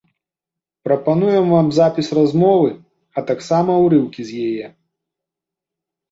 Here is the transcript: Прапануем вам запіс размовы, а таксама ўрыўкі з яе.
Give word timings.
Прапануем 0.87 1.45
вам 1.55 1.67
запіс 1.79 2.07
размовы, 2.19 2.71
а 3.17 3.25
таксама 3.31 3.71
ўрыўкі 3.83 4.21
з 4.31 4.39
яе. 4.47 4.67